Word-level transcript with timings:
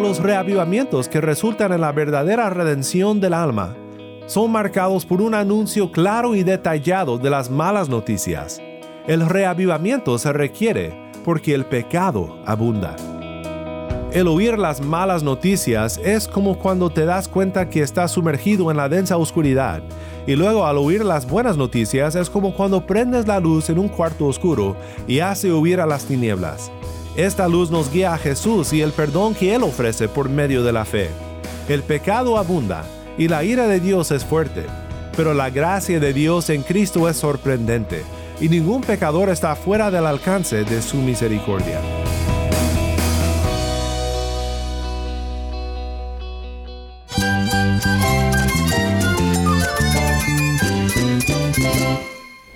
Los 0.00 0.18
reavivamientos 0.18 1.08
que 1.08 1.20
resultan 1.20 1.72
en 1.72 1.82
la 1.82 1.92
verdadera 1.92 2.48
redención 2.48 3.20
del 3.20 3.34
alma 3.34 3.76
son 4.26 4.50
marcados 4.50 5.04
por 5.04 5.20
un 5.20 5.34
anuncio 5.34 5.92
claro 5.92 6.34
y 6.34 6.42
detallado 6.42 7.18
de 7.18 7.28
las 7.28 7.50
malas 7.50 7.90
noticias. 7.90 8.62
El 9.06 9.28
reavivamiento 9.28 10.18
se 10.18 10.32
requiere 10.32 10.96
porque 11.22 11.54
el 11.54 11.66
pecado 11.66 12.38
abunda. 12.46 12.96
El 14.12 14.26
oír 14.26 14.58
las 14.58 14.80
malas 14.80 15.22
noticias 15.22 16.00
es 16.02 16.26
como 16.26 16.58
cuando 16.58 16.88
te 16.90 17.04
das 17.04 17.28
cuenta 17.28 17.68
que 17.68 17.82
estás 17.82 18.12
sumergido 18.12 18.70
en 18.70 18.78
la 18.78 18.88
densa 18.88 19.18
oscuridad, 19.18 19.82
y 20.26 20.34
luego 20.34 20.64
al 20.66 20.78
oír 20.78 21.04
las 21.04 21.28
buenas 21.28 21.56
noticias 21.56 22.16
es 22.16 22.30
como 22.30 22.54
cuando 22.54 22.86
prendes 22.86 23.26
la 23.26 23.38
luz 23.38 23.68
en 23.68 23.78
un 23.78 23.88
cuarto 23.88 24.26
oscuro 24.26 24.76
y 25.06 25.20
hace 25.20 25.52
huir 25.52 25.80
a 25.80 25.86
las 25.86 26.06
tinieblas. 26.06 26.72
Esta 27.20 27.48
luz 27.48 27.70
nos 27.70 27.92
guía 27.92 28.14
a 28.14 28.18
Jesús 28.18 28.72
y 28.72 28.80
el 28.80 28.92
perdón 28.92 29.34
que 29.34 29.54
Él 29.54 29.62
ofrece 29.62 30.08
por 30.08 30.30
medio 30.30 30.64
de 30.64 30.72
la 30.72 30.86
fe. 30.86 31.10
El 31.68 31.82
pecado 31.82 32.38
abunda 32.38 32.86
y 33.18 33.28
la 33.28 33.44
ira 33.44 33.66
de 33.66 33.78
Dios 33.78 34.10
es 34.10 34.24
fuerte, 34.24 34.64
pero 35.18 35.34
la 35.34 35.50
gracia 35.50 36.00
de 36.00 36.14
Dios 36.14 36.48
en 36.48 36.62
Cristo 36.62 37.10
es 37.10 37.18
sorprendente, 37.18 38.04
y 38.40 38.48
ningún 38.48 38.80
pecador 38.80 39.28
está 39.28 39.54
fuera 39.54 39.90
del 39.90 40.06
alcance 40.06 40.64
de 40.64 40.80
su 40.80 40.96
misericordia. 40.96 41.99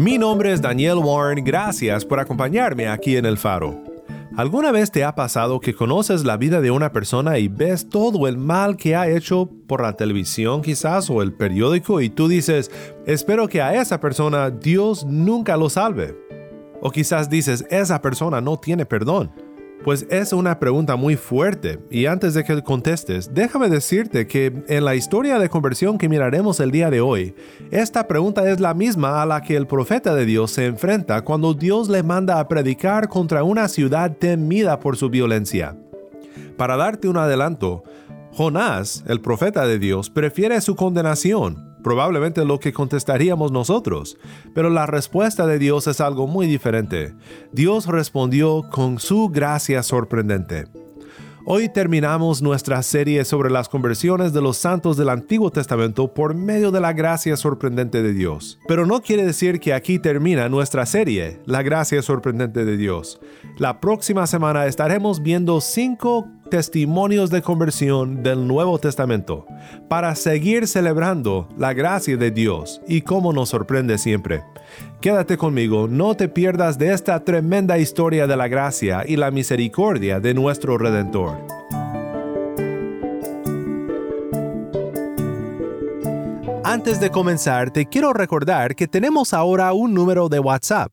Mi 0.00 0.16
nombre 0.16 0.50
es 0.50 0.62
Daniel 0.62 0.96
Warren, 0.96 1.44
gracias 1.44 2.06
por 2.06 2.20
acompañarme 2.20 2.88
aquí 2.88 3.18
en 3.18 3.26
El 3.26 3.36
Faro. 3.36 3.84
¿Alguna 4.34 4.72
vez 4.72 4.90
te 4.90 5.04
ha 5.04 5.14
pasado 5.14 5.60
que 5.60 5.74
conoces 5.74 6.24
la 6.24 6.38
vida 6.38 6.62
de 6.62 6.70
una 6.70 6.90
persona 6.90 7.38
y 7.38 7.48
ves 7.48 7.86
todo 7.86 8.26
el 8.26 8.38
mal 8.38 8.78
que 8.78 8.96
ha 8.96 9.10
hecho 9.10 9.50
por 9.66 9.82
la 9.82 9.92
televisión 9.96 10.62
quizás 10.62 11.10
o 11.10 11.20
el 11.20 11.34
periódico 11.34 12.00
y 12.00 12.08
tú 12.08 12.28
dices, 12.28 12.70
espero 13.04 13.46
que 13.46 13.60
a 13.60 13.74
esa 13.74 14.00
persona 14.00 14.48
Dios 14.48 15.04
nunca 15.04 15.58
lo 15.58 15.68
salve? 15.68 16.16
O 16.80 16.90
quizás 16.90 17.28
dices, 17.28 17.66
esa 17.68 18.00
persona 18.00 18.40
no 18.40 18.56
tiene 18.56 18.86
perdón. 18.86 19.30
Pues 19.84 20.06
es 20.10 20.34
una 20.34 20.58
pregunta 20.58 20.96
muy 20.96 21.16
fuerte 21.16 21.78
y 21.90 22.04
antes 22.04 22.34
de 22.34 22.44
que 22.44 22.62
contestes, 22.62 23.32
déjame 23.32 23.70
decirte 23.70 24.26
que 24.26 24.62
en 24.68 24.84
la 24.84 24.94
historia 24.94 25.38
de 25.38 25.48
conversión 25.48 25.96
que 25.96 26.08
miraremos 26.08 26.60
el 26.60 26.70
día 26.70 26.90
de 26.90 27.00
hoy, 27.00 27.34
esta 27.70 28.06
pregunta 28.06 28.48
es 28.50 28.60
la 28.60 28.74
misma 28.74 29.22
a 29.22 29.26
la 29.26 29.40
que 29.40 29.56
el 29.56 29.66
profeta 29.66 30.14
de 30.14 30.26
Dios 30.26 30.50
se 30.50 30.66
enfrenta 30.66 31.22
cuando 31.22 31.54
Dios 31.54 31.88
le 31.88 32.02
manda 32.02 32.38
a 32.38 32.46
predicar 32.46 33.08
contra 33.08 33.42
una 33.42 33.68
ciudad 33.68 34.14
temida 34.18 34.78
por 34.80 34.98
su 34.98 35.08
violencia. 35.08 35.74
Para 36.58 36.76
darte 36.76 37.08
un 37.08 37.16
adelanto, 37.16 37.82
Jonás, 38.32 39.02
el 39.08 39.22
profeta 39.22 39.66
de 39.66 39.78
Dios, 39.78 40.10
prefiere 40.10 40.60
su 40.60 40.76
condenación 40.76 41.69
probablemente 41.82 42.44
lo 42.44 42.60
que 42.60 42.72
contestaríamos 42.72 43.52
nosotros. 43.52 44.16
Pero 44.54 44.70
la 44.70 44.86
respuesta 44.86 45.46
de 45.46 45.58
Dios 45.58 45.86
es 45.86 46.00
algo 46.00 46.26
muy 46.26 46.46
diferente. 46.46 47.14
Dios 47.52 47.86
respondió 47.86 48.62
con 48.70 48.98
su 48.98 49.28
gracia 49.28 49.82
sorprendente. 49.82 50.66
Hoy 51.46 51.70
terminamos 51.70 52.42
nuestra 52.42 52.82
serie 52.82 53.24
sobre 53.24 53.50
las 53.50 53.70
conversiones 53.70 54.34
de 54.34 54.42
los 54.42 54.58
santos 54.58 54.98
del 54.98 55.08
Antiguo 55.08 55.50
Testamento 55.50 56.12
por 56.12 56.34
medio 56.34 56.70
de 56.70 56.80
la 56.80 56.92
gracia 56.92 57.34
sorprendente 57.36 58.02
de 58.02 58.12
Dios. 58.12 58.58
Pero 58.68 58.84
no 58.84 59.00
quiere 59.00 59.24
decir 59.24 59.58
que 59.58 59.72
aquí 59.72 59.98
termina 59.98 60.50
nuestra 60.50 60.84
serie, 60.84 61.40
La 61.46 61.62
gracia 61.62 62.02
sorprendente 62.02 62.66
de 62.66 62.76
Dios. 62.76 63.20
La 63.56 63.80
próxima 63.80 64.26
semana 64.26 64.66
estaremos 64.66 65.22
viendo 65.22 65.62
cinco 65.62 66.28
testimonios 66.50 67.30
de 67.30 67.40
conversión 67.40 68.22
del 68.22 68.46
Nuevo 68.46 68.78
Testamento, 68.78 69.46
para 69.88 70.14
seguir 70.14 70.66
celebrando 70.66 71.48
la 71.56 71.72
gracia 71.72 72.16
de 72.16 72.30
Dios 72.30 72.82
y 72.86 73.00
cómo 73.00 73.32
nos 73.32 73.48
sorprende 73.48 73.96
siempre. 73.96 74.42
Quédate 75.00 75.38
conmigo, 75.38 75.88
no 75.88 76.16
te 76.16 76.28
pierdas 76.28 76.76
de 76.76 76.92
esta 76.92 77.24
tremenda 77.24 77.78
historia 77.78 78.26
de 78.26 78.36
la 78.36 78.48
gracia 78.48 79.04
y 79.06 79.16
la 79.16 79.30
misericordia 79.30 80.20
de 80.20 80.34
nuestro 80.34 80.76
Redentor. 80.76 81.38
Antes 86.64 87.00
de 87.00 87.10
comenzar, 87.10 87.70
te 87.70 87.86
quiero 87.86 88.12
recordar 88.12 88.76
que 88.76 88.86
tenemos 88.86 89.32
ahora 89.32 89.72
un 89.72 89.94
número 89.94 90.28
de 90.28 90.38
WhatsApp 90.38 90.92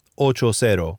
1-786-373-4880. 0.21 0.97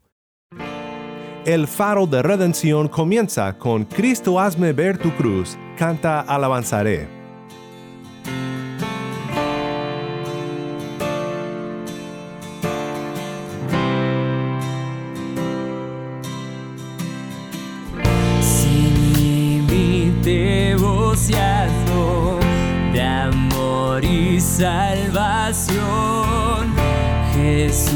El 1.44 1.66
faro 1.66 2.06
de 2.06 2.22
redención 2.22 2.87
comienza 2.87 3.59
con 3.59 3.84
Cristo 3.84 4.38
hazme 4.38 4.72
ver 4.72 4.97
tu 4.97 5.10
cruz, 5.16 5.59
canta 5.77 6.21
alabanzaré. 6.21 7.09
Sin 18.41 19.03
amor 23.00 24.05
y 24.05 24.41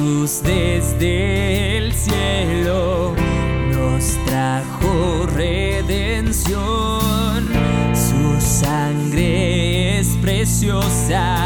Jesús 0.06 0.40
desde 0.44 1.78
el 1.78 1.92
cielo 1.92 3.12
nos 3.72 4.16
trajo 4.24 5.26
redención. 5.34 6.54
Su 7.92 8.40
sangre 8.40 9.98
es 9.98 10.16
preciosa 10.22 11.45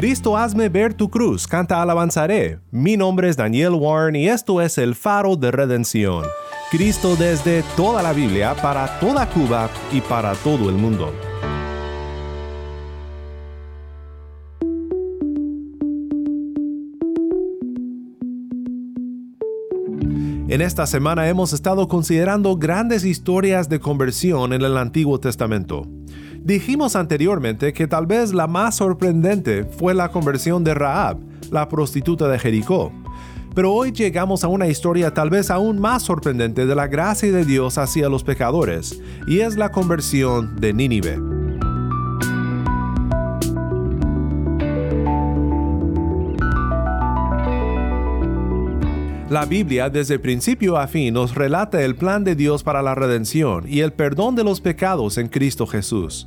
Cristo, 0.00 0.34
hazme 0.34 0.70
ver 0.70 0.94
tu 0.94 1.10
cruz, 1.10 1.46
canta 1.46 1.82
alabanzaré. 1.82 2.58
Mi 2.70 2.96
nombre 2.96 3.28
es 3.28 3.36
Daniel 3.36 3.74
Warren 3.74 4.16
y 4.16 4.28
esto 4.28 4.62
es 4.62 4.78
el 4.78 4.94
faro 4.94 5.36
de 5.36 5.50
redención. 5.50 6.24
Cristo 6.70 7.16
desde 7.16 7.62
toda 7.76 8.02
la 8.02 8.14
Biblia, 8.14 8.54
para 8.62 8.98
toda 8.98 9.28
Cuba 9.28 9.68
y 9.92 10.00
para 10.00 10.32
todo 10.36 10.70
el 10.70 10.76
mundo. 10.76 11.12
En 20.48 20.62
esta 20.62 20.86
semana 20.86 21.28
hemos 21.28 21.52
estado 21.52 21.88
considerando 21.88 22.56
grandes 22.56 23.04
historias 23.04 23.68
de 23.68 23.80
conversión 23.80 24.54
en 24.54 24.62
el 24.62 24.78
Antiguo 24.78 25.20
Testamento. 25.20 25.86
Dijimos 26.42 26.96
anteriormente 26.96 27.74
que 27.74 27.86
tal 27.86 28.06
vez 28.06 28.32
la 28.32 28.46
más 28.46 28.76
sorprendente 28.76 29.64
fue 29.64 29.94
la 29.94 30.10
conversión 30.10 30.64
de 30.64 30.72
Raab, 30.72 31.18
la 31.50 31.68
prostituta 31.68 32.28
de 32.28 32.38
Jericó. 32.38 32.92
Pero 33.54 33.74
hoy 33.74 33.92
llegamos 33.92 34.42
a 34.42 34.48
una 34.48 34.66
historia 34.66 35.12
tal 35.12 35.28
vez 35.28 35.50
aún 35.50 35.78
más 35.78 36.02
sorprendente 36.02 36.64
de 36.64 36.74
la 36.74 36.86
gracia 36.86 37.30
de 37.30 37.44
Dios 37.44 37.76
hacia 37.76 38.08
los 38.08 38.24
pecadores, 38.24 39.02
y 39.26 39.40
es 39.40 39.56
la 39.56 39.70
conversión 39.70 40.56
de 40.58 40.72
Nínive. 40.72 41.29
La 49.30 49.44
Biblia 49.44 49.88
desde 49.90 50.18
principio 50.18 50.76
a 50.76 50.88
fin 50.88 51.14
nos 51.14 51.36
relata 51.36 51.80
el 51.84 51.94
plan 51.94 52.24
de 52.24 52.34
Dios 52.34 52.64
para 52.64 52.82
la 52.82 52.96
redención 52.96 53.62
y 53.64 53.78
el 53.78 53.92
perdón 53.92 54.34
de 54.34 54.42
los 54.42 54.60
pecados 54.60 55.18
en 55.18 55.28
Cristo 55.28 55.68
Jesús. 55.68 56.26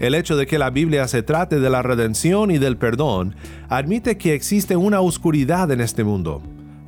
El 0.00 0.14
hecho 0.14 0.36
de 0.36 0.46
que 0.46 0.58
la 0.58 0.68
Biblia 0.68 1.08
se 1.08 1.22
trate 1.22 1.60
de 1.60 1.70
la 1.70 1.80
redención 1.80 2.50
y 2.50 2.58
del 2.58 2.76
perdón 2.76 3.36
admite 3.70 4.18
que 4.18 4.34
existe 4.34 4.76
una 4.76 5.00
oscuridad 5.00 5.70
en 5.70 5.80
este 5.80 6.04
mundo. 6.04 6.42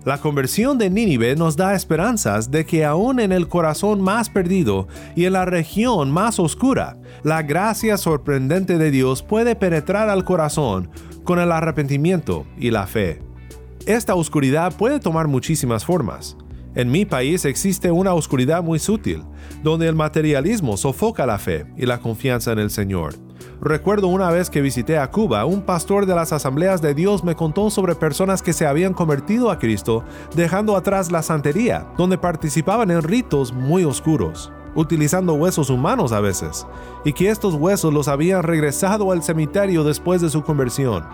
La 0.04 0.18
conversión 0.18 0.76
de 0.76 0.90
Nínive 0.90 1.34
nos 1.34 1.56
da 1.56 1.74
esperanzas 1.74 2.50
de 2.50 2.66
que 2.66 2.84
aún 2.84 3.18
en 3.18 3.32
el 3.32 3.48
corazón 3.48 4.02
más 4.02 4.28
perdido 4.28 4.86
y 5.16 5.24
en 5.24 5.32
la 5.32 5.46
región 5.46 6.10
más 6.10 6.38
oscura, 6.38 6.98
la 7.22 7.42
gracia 7.42 7.96
sorprendente 7.96 8.76
de 8.76 8.90
Dios 8.90 9.22
puede 9.22 9.56
penetrar 9.56 10.10
al 10.10 10.24
corazón 10.24 10.90
con 11.24 11.38
el 11.38 11.50
arrepentimiento 11.50 12.44
y 12.58 12.70
la 12.70 12.86
fe. 12.86 13.22
Esta 13.86 14.14
oscuridad 14.14 14.74
puede 14.74 14.98
tomar 14.98 15.28
muchísimas 15.28 15.84
formas. 15.84 16.38
En 16.74 16.90
mi 16.90 17.04
país 17.04 17.44
existe 17.44 17.90
una 17.90 18.14
oscuridad 18.14 18.62
muy 18.62 18.78
sutil, 18.78 19.22
donde 19.62 19.86
el 19.88 19.94
materialismo 19.94 20.78
sofoca 20.78 21.26
la 21.26 21.38
fe 21.38 21.66
y 21.76 21.84
la 21.84 22.00
confianza 22.00 22.52
en 22.52 22.60
el 22.60 22.70
Señor. 22.70 23.14
Recuerdo 23.60 24.08
una 24.08 24.30
vez 24.30 24.48
que 24.48 24.62
visité 24.62 24.96
a 24.96 25.10
Cuba, 25.10 25.44
un 25.44 25.60
pastor 25.60 26.06
de 26.06 26.14
las 26.14 26.32
asambleas 26.32 26.80
de 26.80 26.94
Dios 26.94 27.24
me 27.24 27.36
contó 27.36 27.68
sobre 27.68 27.94
personas 27.94 28.40
que 28.40 28.54
se 28.54 28.66
habían 28.66 28.94
convertido 28.94 29.50
a 29.50 29.58
Cristo 29.58 30.02
dejando 30.34 30.76
atrás 30.76 31.12
la 31.12 31.22
santería, 31.22 31.86
donde 31.98 32.16
participaban 32.16 32.90
en 32.90 33.02
ritos 33.02 33.52
muy 33.52 33.84
oscuros, 33.84 34.50
utilizando 34.74 35.34
huesos 35.34 35.70
humanos 35.70 36.12
a 36.12 36.20
veces, 36.20 36.66
y 37.04 37.12
que 37.12 37.30
estos 37.30 37.54
huesos 37.54 37.92
los 37.92 38.08
habían 38.08 38.42
regresado 38.42 39.12
al 39.12 39.22
cementerio 39.22 39.84
después 39.84 40.20
de 40.20 40.30
su 40.30 40.42
conversión. 40.42 41.04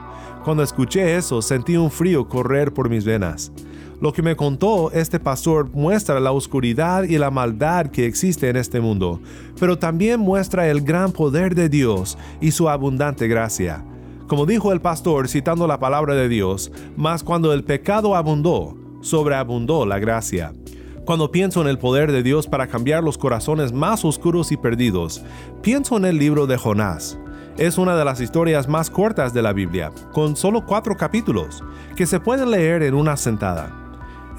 Cuando 0.45 0.63
escuché 0.63 1.17
eso 1.17 1.43
sentí 1.43 1.77
un 1.77 1.91
frío 1.91 2.29
correr 2.29 2.73
por 2.73 2.89
mis 2.89 3.05
venas. 3.05 3.53
Lo 4.01 4.15
que 4.15 4.23
me 4.23 4.35
contó 4.35 4.91
este 4.93 5.21
pastor 5.21 5.69
muestra 5.75 6.21
la 6.21 6.33
oscuridad 6.33 7.03
y 7.03 7.19
la 7.19 7.31
maldad 7.31 7.89
que 7.89 8.07
existe 8.07 8.49
en 8.49 8.57
este 8.57 8.81
mundo, 8.81 9.21
pero 9.59 9.79
también 9.79 10.21
muestra 10.21 10.69
el 10.69 10.81
gran 10.81 11.13
poder 11.13 11.55
de 11.55 11.69
Dios 11.69 12.17
y 12.41 12.53
su 12.53 12.71
abundante 12.71 13.29
gracia. 13.29 13.85
Como 14.27 14.47
dijo 14.47 14.73
el 14.73 14.81
pastor 14.81 15.29
citando 15.29 15.67
la 15.67 15.79
palabra 15.79 16.15
de 16.15 16.31
Dios, 16.31 16.73
mas 16.97 17.23
cuando 17.23 17.53
el 17.53 17.63
pecado 17.63 18.17
abundó, 18.17 18.75
sobreabundó 19.03 19.85
la 19.85 19.99
gracia. 19.99 20.55
Cuando 21.05 21.33
pienso 21.33 21.61
en 21.63 21.69
el 21.69 21.79
poder 21.79 22.13
de 22.13 22.23
Dios 22.23 22.47
para 22.47 22.67
cambiar 22.67 23.03
los 23.03 23.19
corazones 23.19 23.73
más 23.73 24.05
oscuros 24.05 24.53
y 24.53 24.57
perdidos, 24.57 25.23
pienso 25.63 25.97
en 25.97 26.05
el 26.05 26.19
libro 26.19 26.47
de 26.47 26.57
Jonás. 26.57 27.19
Es 27.57 27.79
una 27.79 27.97
de 27.97 28.05
las 28.05 28.21
historias 28.21 28.69
más 28.69 28.91
cortas 28.91 29.35
de 29.35 29.43
la 29.43 29.53
Biblia, 29.53 29.93
con 30.13 30.37
solo 30.37 30.65
cuatro 30.65 30.97
capítulos, 30.97 31.65
que 31.97 32.07
se 32.07 32.21
pueden 32.21 32.51
leer 32.51 32.83
en 32.83 32.95
una 32.95 33.17
sentada. 33.17 33.77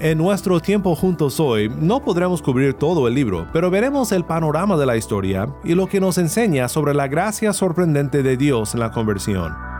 En 0.00 0.18
nuestro 0.18 0.60
tiempo 0.60 0.96
juntos 0.96 1.38
hoy 1.38 1.68
no 1.68 2.02
podremos 2.02 2.42
cubrir 2.42 2.74
todo 2.74 3.06
el 3.06 3.14
libro, 3.14 3.46
pero 3.52 3.70
veremos 3.70 4.10
el 4.10 4.24
panorama 4.24 4.76
de 4.76 4.86
la 4.86 4.96
historia 4.96 5.48
y 5.62 5.74
lo 5.74 5.86
que 5.86 6.00
nos 6.00 6.18
enseña 6.18 6.68
sobre 6.68 6.94
la 6.94 7.06
gracia 7.06 7.52
sorprendente 7.52 8.22
de 8.22 8.36
Dios 8.36 8.74
en 8.74 8.80
la 8.80 8.90
conversión. 8.90 9.71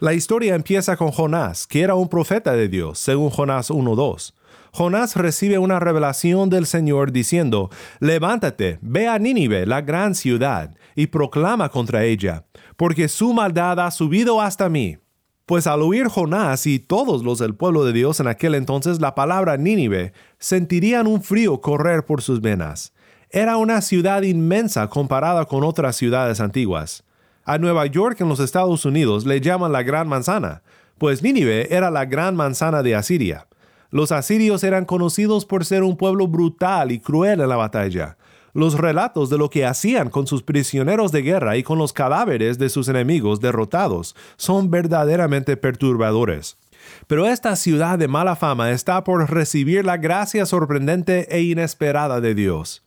La 0.00 0.12
historia 0.12 0.54
empieza 0.54 0.96
con 0.96 1.10
Jonás, 1.10 1.66
que 1.66 1.80
era 1.80 1.96
un 1.96 2.08
profeta 2.08 2.52
de 2.52 2.68
Dios, 2.68 3.00
según 3.00 3.30
Jonás 3.30 3.68
1.2. 3.68 4.32
Jonás 4.72 5.16
recibe 5.16 5.58
una 5.58 5.80
revelación 5.80 6.50
del 6.50 6.66
Señor 6.66 7.10
diciendo, 7.10 7.68
Levántate, 7.98 8.78
ve 8.80 9.08
a 9.08 9.18
Nínive, 9.18 9.66
la 9.66 9.80
gran 9.80 10.14
ciudad, 10.14 10.76
y 10.94 11.08
proclama 11.08 11.68
contra 11.70 12.04
ella, 12.04 12.44
porque 12.76 13.08
su 13.08 13.34
maldad 13.34 13.80
ha 13.80 13.90
subido 13.90 14.40
hasta 14.40 14.68
mí. 14.68 14.98
Pues 15.46 15.66
al 15.66 15.82
oír 15.82 16.06
Jonás 16.06 16.68
y 16.68 16.78
todos 16.78 17.24
los 17.24 17.40
del 17.40 17.56
pueblo 17.56 17.84
de 17.84 17.92
Dios 17.92 18.20
en 18.20 18.28
aquel 18.28 18.54
entonces 18.54 19.00
la 19.00 19.16
palabra 19.16 19.56
Nínive, 19.56 20.12
sentirían 20.38 21.08
un 21.08 21.24
frío 21.24 21.60
correr 21.60 22.04
por 22.04 22.22
sus 22.22 22.40
venas. 22.40 22.92
Era 23.30 23.56
una 23.56 23.82
ciudad 23.82 24.22
inmensa 24.22 24.86
comparada 24.86 25.46
con 25.46 25.64
otras 25.64 25.96
ciudades 25.96 26.38
antiguas. 26.38 27.02
A 27.48 27.56
Nueva 27.56 27.86
York 27.86 28.20
en 28.20 28.28
los 28.28 28.40
Estados 28.40 28.84
Unidos 28.84 29.24
le 29.24 29.40
llaman 29.40 29.72
la 29.72 29.82
Gran 29.82 30.06
Manzana, 30.06 30.60
pues 30.98 31.22
Nínive 31.22 31.74
era 31.74 31.90
la 31.90 32.04
Gran 32.04 32.36
Manzana 32.36 32.82
de 32.82 32.94
Asiria. 32.94 33.46
Los 33.90 34.12
asirios 34.12 34.62
eran 34.64 34.84
conocidos 34.84 35.46
por 35.46 35.64
ser 35.64 35.82
un 35.82 35.96
pueblo 35.96 36.28
brutal 36.28 36.92
y 36.92 37.00
cruel 37.00 37.40
en 37.40 37.48
la 37.48 37.56
batalla. 37.56 38.18
Los 38.52 38.74
relatos 38.74 39.30
de 39.30 39.38
lo 39.38 39.48
que 39.48 39.64
hacían 39.64 40.10
con 40.10 40.26
sus 40.26 40.42
prisioneros 40.42 41.10
de 41.10 41.22
guerra 41.22 41.56
y 41.56 41.62
con 41.62 41.78
los 41.78 41.94
cadáveres 41.94 42.58
de 42.58 42.68
sus 42.68 42.86
enemigos 42.86 43.40
derrotados 43.40 44.14
son 44.36 44.70
verdaderamente 44.70 45.56
perturbadores. 45.56 46.58
Pero 47.06 47.26
esta 47.26 47.56
ciudad 47.56 47.98
de 47.98 48.08
mala 48.08 48.36
fama 48.36 48.72
está 48.72 49.04
por 49.04 49.30
recibir 49.30 49.86
la 49.86 49.96
gracia 49.96 50.44
sorprendente 50.44 51.34
e 51.34 51.40
inesperada 51.40 52.20
de 52.20 52.34
Dios. 52.34 52.82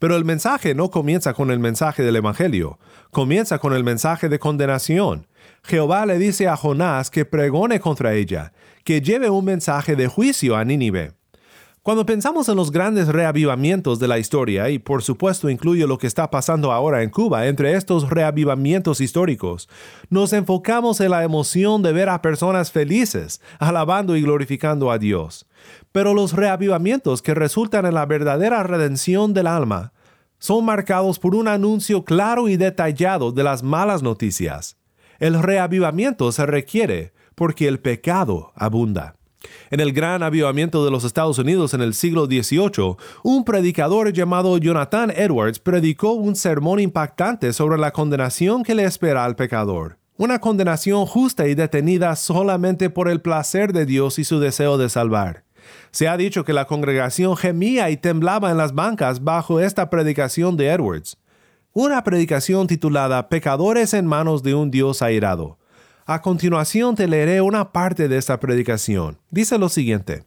Pero 0.00 0.16
el 0.16 0.24
mensaje 0.24 0.74
no 0.74 0.90
comienza 0.90 1.34
con 1.34 1.50
el 1.50 1.58
mensaje 1.58 2.02
del 2.02 2.16
Evangelio, 2.16 2.78
comienza 3.10 3.58
con 3.58 3.74
el 3.74 3.84
mensaje 3.84 4.30
de 4.30 4.38
condenación. 4.38 5.26
Jehová 5.62 6.06
le 6.06 6.18
dice 6.18 6.48
a 6.48 6.56
Jonás 6.56 7.10
que 7.10 7.26
pregone 7.26 7.80
contra 7.80 8.14
ella, 8.14 8.54
que 8.82 9.02
lleve 9.02 9.28
un 9.28 9.44
mensaje 9.44 9.96
de 9.96 10.08
juicio 10.08 10.56
a 10.56 10.64
Nínive. 10.64 11.12
Cuando 11.82 12.06
pensamos 12.06 12.48
en 12.48 12.56
los 12.56 12.72
grandes 12.72 13.08
reavivamientos 13.08 13.98
de 13.98 14.08
la 14.08 14.18
historia, 14.18 14.70
y 14.70 14.78
por 14.78 15.02
supuesto 15.02 15.50
incluye 15.50 15.86
lo 15.86 15.98
que 15.98 16.06
está 16.06 16.30
pasando 16.30 16.72
ahora 16.72 17.02
en 17.02 17.10
Cuba 17.10 17.46
entre 17.46 17.74
estos 17.74 18.08
reavivamientos 18.08 19.02
históricos, 19.02 19.68
nos 20.08 20.32
enfocamos 20.32 21.00
en 21.00 21.10
la 21.10 21.24
emoción 21.24 21.82
de 21.82 21.92
ver 21.92 22.08
a 22.08 22.22
personas 22.22 22.70
felices, 22.70 23.42
alabando 23.58 24.16
y 24.16 24.22
glorificando 24.22 24.90
a 24.90 24.98
Dios. 24.98 25.46
Pero 25.92 26.14
los 26.14 26.32
reavivamientos 26.32 27.22
que 27.22 27.34
resultan 27.34 27.86
en 27.86 27.94
la 27.94 28.06
verdadera 28.06 28.62
redención 28.62 29.34
del 29.34 29.46
alma 29.46 29.92
son 30.38 30.64
marcados 30.64 31.18
por 31.18 31.34
un 31.34 31.48
anuncio 31.48 32.04
claro 32.04 32.48
y 32.48 32.56
detallado 32.56 33.32
de 33.32 33.42
las 33.42 33.62
malas 33.62 34.02
noticias. 34.02 34.76
El 35.18 35.42
reavivamiento 35.42 36.32
se 36.32 36.46
requiere 36.46 37.12
porque 37.34 37.68
el 37.68 37.80
pecado 37.80 38.52
abunda. 38.54 39.16
En 39.70 39.80
el 39.80 39.92
gran 39.92 40.22
avivamiento 40.22 40.84
de 40.84 40.90
los 40.90 41.04
Estados 41.04 41.38
Unidos 41.38 41.74
en 41.74 41.80
el 41.80 41.94
siglo 41.94 42.26
XVIII, 42.26 42.96
un 43.22 43.44
predicador 43.44 44.12
llamado 44.12 44.56
Jonathan 44.58 45.10
Edwards 45.10 45.58
predicó 45.58 46.12
un 46.12 46.36
sermón 46.36 46.80
impactante 46.80 47.52
sobre 47.52 47.78
la 47.78 47.92
condenación 47.92 48.62
que 48.62 48.74
le 48.74 48.84
espera 48.84 49.24
al 49.24 49.36
pecador. 49.36 49.98
Una 50.16 50.38
condenación 50.38 51.06
justa 51.06 51.48
y 51.48 51.54
detenida 51.54 52.14
solamente 52.16 52.90
por 52.90 53.08
el 53.08 53.22
placer 53.22 53.72
de 53.72 53.86
Dios 53.86 54.18
y 54.18 54.24
su 54.24 54.38
deseo 54.38 54.76
de 54.76 54.90
salvar. 54.90 55.44
Se 55.90 56.08
ha 56.08 56.16
dicho 56.16 56.44
que 56.44 56.52
la 56.52 56.66
congregación 56.66 57.36
gemía 57.36 57.90
y 57.90 57.96
temblaba 57.96 58.50
en 58.50 58.56
las 58.56 58.74
bancas 58.74 59.24
bajo 59.24 59.60
esta 59.60 59.90
predicación 59.90 60.56
de 60.56 60.68
Edwards. 60.68 61.18
Una 61.72 62.02
predicación 62.04 62.66
titulada 62.66 63.28
Pecadores 63.28 63.94
en 63.94 64.06
manos 64.06 64.42
de 64.42 64.54
un 64.54 64.70
Dios 64.70 65.02
airado. 65.02 65.58
A 66.06 66.22
continuación 66.22 66.96
te 66.96 67.06
leeré 67.06 67.40
una 67.40 67.72
parte 67.72 68.08
de 68.08 68.16
esta 68.16 68.40
predicación. 68.40 69.18
Dice 69.30 69.58
lo 69.58 69.68
siguiente. 69.68 70.24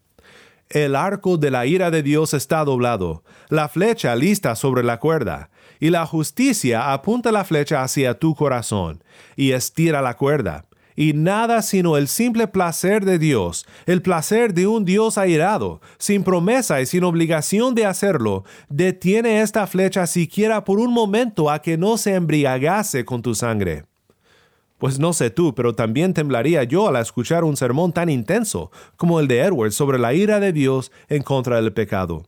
El 0.69 0.95
arco 0.95 1.37
de 1.37 1.51
la 1.51 1.65
ira 1.65 1.91
de 1.91 2.01
Dios 2.01 2.33
está 2.33 2.63
doblado, 2.63 3.23
la 3.49 3.67
flecha 3.67 4.15
lista 4.15 4.55
sobre 4.55 4.81
la 4.81 4.99
cuerda, 4.99 5.49
y 5.79 5.89
la 5.89 6.05
justicia 6.05 6.93
apunta 6.93 7.31
la 7.31 7.43
flecha 7.43 7.83
hacia 7.83 8.17
tu 8.17 8.33
corazón, 8.33 9.03
y 9.35 9.51
estira 9.51 10.01
la 10.01 10.15
cuerda, 10.15 10.65
y 10.95 11.13
nada 11.13 11.61
sino 11.61 11.97
el 11.97 12.07
simple 12.07 12.47
placer 12.47 13.05
de 13.05 13.19
Dios, 13.19 13.65
el 13.85 14.01
placer 14.01 14.53
de 14.53 14.67
un 14.67 14.85
Dios 14.85 15.17
airado, 15.17 15.81
sin 15.97 16.23
promesa 16.23 16.81
y 16.81 16.85
sin 16.85 17.03
obligación 17.03 17.75
de 17.75 17.85
hacerlo, 17.85 18.43
detiene 18.69 19.41
esta 19.41 19.67
flecha 19.67 20.07
siquiera 20.07 20.63
por 20.63 20.79
un 20.79 20.93
momento 20.93 21.49
a 21.49 21.61
que 21.61 21.77
no 21.77 21.97
se 21.97 22.15
embriagase 22.15 23.05
con 23.05 23.21
tu 23.21 23.35
sangre. 23.35 23.85
Pues 24.83 24.99
no 24.99 25.13
sé 25.13 25.29
tú, 25.29 25.55
pero 25.55 25.73
también 25.73 26.13
temblaría 26.13 26.63
yo 26.65 26.89
al 26.89 26.97
escuchar 26.97 27.45
un 27.45 27.55
sermón 27.55 27.93
tan 27.93 28.09
intenso 28.09 28.69
como 28.97 29.21
el 29.21 29.29
de 29.29 29.39
Edward 29.39 29.71
sobre 29.71 29.97
la 29.97 30.13
ira 30.13 30.41
de 30.41 30.51
Dios 30.51 30.91
en 31.07 31.23
contra 31.23 31.61
del 31.61 31.71
pecado. 31.71 32.25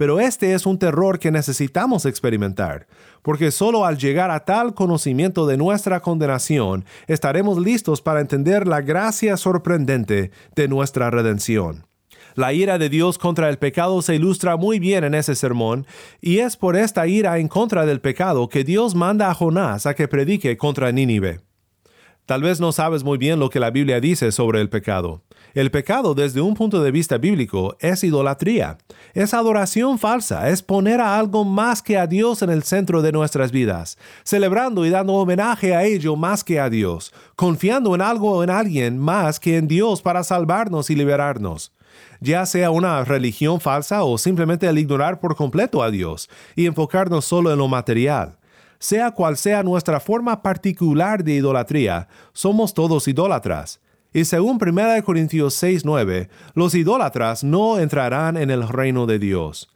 Pero 0.00 0.18
este 0.18 0.54
es 0.54 0.64
un 0.64 0.78
terror 0.78 1.18
que 1.18 1.30
necesitamos 1.30 2.06
experimentar, 2.06 2.86
porque 3.20 3.50
solo 3.50 3.84
al 3.84 3.98
llegar 3.98 4.30
a 4.30 4.46
tal 4.46 4.72
conocimiento 4.72 5.46
de 5.46 5.58
nuestra 5.58 6.00
condenación 6.00 6.86
estaremos 7.06 7.58
listos 7.58 8.00
para 8.00 8.22
entender 8.22 8.66
la 8.66 8.80
gracia 8.80 9.36
sorprendente 9.36 10.30
de 10.56 10.68
nuestra 10.68 11.10
redención. 11.10 11.84
La 12.34 12.54
ira 12.54 12.78
de 12.78 12.88
Dios 12.88 13.18
contra 13.18 13.50
el 13.50 13.58
pecado 13.58 14.00
se 14.00 14.14
ilustra 14.14 14.56
muy 14.56 14.78
bien 14.78 15.04
en 15.04 15.14
ese 15.14 15.34
sermón, 15.34 15.86
y 16.22 16.38
es 16.38 16.56
por 16.56 16.76
esta 16.76 17.06
ira 17.06 17.36
en 17.36 17.48
contra 17.48 17.84
del 17.84 18.00
pecado 18.00 18.48
que 18.48 18.64
Dios 18.64 18.94
manda 18.94 19.30
a 19.30 19.34
Jonás 19.34 19.84
a 19.84 19.92
que 19.92 20.08
predique 20.08 20.56
contra 20.56 20.92
Nínive. 20.92 21.40
Tal 22.30 22.42
vez 22.42 22.60
no 22.60 22.70
sabes 22.70 23.02
muy 23.02 23.18
bien 23.18 23.40
lo 23.40 23.50
que 23.50 23.58
la 23.58 23.72
Biblia 23.72 24.00
dice 24.00 24.30
sobre 24.30 24.60
el 24.60 24.68
pecado. 24.68 25.20
El 25.52 25.72
pecado 25.72 26.14
desde 26.14 26.40
un 26.40 26.54
punto 26.54 26.80
de 26.80 26.92
vista 26.92 27.18
bíblico 27.18 27.76
es 27.80 28.04
idolatría, 28.04 28.78
es 29.14 29.34
adoración 29.34 29.98
falsa, 29.98 30.48
es 30.48 30.62
poner 30.62 31.00
a 31.00 31.18
algo 31.18 31.44
más 31.44 31.82
que 31.82 31.98
a 31.98 32.06
Dios 32.06 32.42
en 32.42 32.50
el 32.50 32.62
centro 32.62 33.02
de 33.02 33.10
nuestras 33.10 33.50
vidas, 33.50 33.98
celebrando 34.22 34.86
y 34.86 34.90
dando 34.90 35.14
homenaje 35.14 35.74
a 35.74 35.82
ello 35.82 36.14
más 36.14 36.44
que 36.44 36.60
a 36.60 36.70
Dios, 36.70 37.12
confiando 37.34 37.96
en 37.96 38.00
algo 38.00 38.30
o 38.30 38.44
en 38.44 38.50
alguien 38.50 38.96
más 38.96 39.40
que 39.40 39.56
en 39.56 39.66
Dios 39.66 40.00
para 40.00 40.22
salvarnos 40.22 40.88
y 40.88 40.94
liberarnos. 40.94 41.72
Ya 42.20 42.46
sea 42.46 42.70
una 42.70 43.02
religión 43.02 43.60
falsa 43.60 44.04
o 44.04 44.18
simplemente 44.18 44.68
el 44.68 44.78
ignorar 44.78 45.18
por 45.18 45.34
completo 45.34 45.82
a 45.82 45.90
Dios 45.90 46.30
y 46.54 46.66
enfocarnos 46.66 47.24
solo 47.24 47.50
en 47.50 47.58
lo 47.58 47.66
material. 47.66 48.36
Sea 48.82 49.10
cual 49.10 49.36
sea 49.36 49.62
nuestra 49.62 50.00
forma 50.00 50.40
particular 50.40 51.22
de 51.22 51.34
idolatría, 51.34 52.08
somos 52.32 52.72
todos 52.72 53.06
idólatras. 53.08 53.78
Y 54.10 54.24
según 54.24 54.58
1 54.58 55.04
Corintios 55.04 55.54
6:9, 55.62 56.30
los 56.54 56.74
idólatras 56.74 57.44
no 57.44 57.78
entrarán 57.78 58.38
en 58.38 58.50
el 58.50 58.66
reino 58.66 59.04
de 59.04 59.18
Dios. 59.18 59.68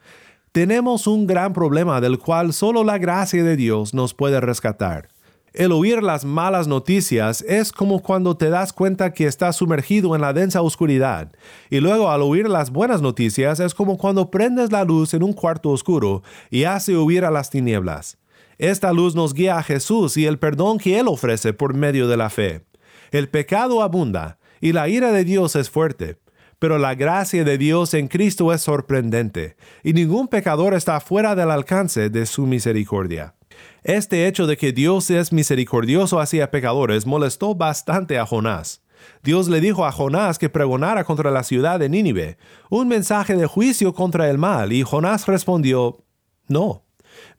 Tenemos 0.52 1.06
un 1.06 1.26
gran 1.26 1.52
problema 1.52 2.00
del 2.00 2.18
cual 2.18 2.54
solo 2.54 2.82
la 2.82 2.96
gracia 2.96 3.44
de 3.44 3.56
Dios 3.56 3.92
nos 3.92 4.14
puede 4.14 4.40
rescatar. 4.40 5.08
El 5.52 5.72
oír 5.72 6.02
las 6.02 6.24
malas 6.24 6.66
noticias 6.66 7.42
es 7.42 7.72
como 7.72 8.00
cuando 8.00 8.38
te 8.38 8.48
das 8.48 8.72
cuenta 8.72 9.12
que 9.12 9.26
estás 9.26 9.56
sumergido 9.56 10.14
en 10.14 10.22
la 10.22 10.32
densa 10.32 10.62
oscuridad, 10.62 11.30
y 11.68 11.80
luego 11.80 12.10
al 12.10 12.22
oír 12.22 12.48
las 12.48 12.70
buenas 12.70 13.02
noticias 13.02 13.60
es 13.60 13.74
como 13.74 13.98
cuando 13.98 14.30
prendes 14.30 14.72
la 14.72 14.82
luz 14.82 15.12
en 15.12 15.22
un 15.22 15.34
cuarto 15.34 15.70
oscuro 15.70 16.22
y 16.50 16.64
hace 16.64 16.96
huir 16.96 17.26
a 17.26 17.30
las 17.30 17.50
tinieblas. 17.50 18.16
Esta 18.58 18.92
luz 18.92 19.14
nos 19.14 19.34
guía 19.34 19.58
a 19.58 19.62
Jesús 19.62 20.16
y 20.16 20.26
el 20.26 20.38
perdón 20.38 20.78
que 20.78 20.98
Él 20.98 21.08
ofrece 21.08 21.52
por 21.52 21.74
medio 21.74 22.08
de 22.08 22.16
la 22.16 22.30
fe. 22.30 22.64
El 23.10 23.28
pecado 23.28 23.82
abunda 23.82 24.38
y 24.60 24.72
la 24.72 24.88
ira 24.88 25.12
de 25.12 25.24
Dios 25.24 25.56
es 25.56 25.70
fuerte, 25.70 26.18
pero 26.58 26.78
la 26.78 26.94
gracia 26.94 27.44
de 27.44 27.58
Dios 27.58 27.94
en 27.94 28.08
Cristo 28.08 28.52
es 28.52 28.62
sorprendente, 28.62 29.56
y 29.82 29.92
ningún 29.92 30.28
pecador 30.28 30.74
está 30.74 31.00
fuera 31.00 31.34
del 31.34 31.50
alcance 31.50 32.08
de 32.10 32.26
su 32.26 32.46
misericordia. 32.46 33.34
Este 33.82 34.26
hecho 34.26 34.46
de 34.46 34.56
que 34.56 34.72
Dios 34.72 35.10
es 35.10 35.32
misericordioso 35.32 36.20
hacia 36.20 36.50
pecadores 36.50 37.06
molestó 37.06 37.54
bastante 37.54 38.18
a 38.18 38.26
Jonás. 38.26 38.82
Dios 39.22 39.48
le 39.48 39.60
dijo 39.60 39.84
a 39.84 39.92
Jonás 39.92 40.38
que 40.38 40.48
pregonara 40.48 41.04
contra 41.04 41.30
la 41.30 41.42
ciudad 41.42 41.78
de 41.78 41.88
Nínive, 41.88 42.38
un 42.70 42.88
mensaje 42.88 43.36
de 43.36 43.46
juicio 43.46 43.92
contra 43.92 44.30
el 44.30 44.38
mal, 44.38 44.72
y 44.72 44.82
Jonás 44.82 45.26
respondió, 45.26 46.04
no. 46.48 46.83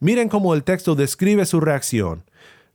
Miren 0.00 0.28
cómo 0.28 0.54
el 0.54 0.64
texto 0.64 0.94
describe 0.94 1.46
su 1.46 1.60
reacción. 1.60 2.24